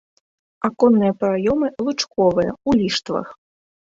Аконныя 0.67 1.13
праёмы 1.21 1.67
лучковыя, 1.87 2.51
у 2.67 2.75
ліштвах. 2.83 3.27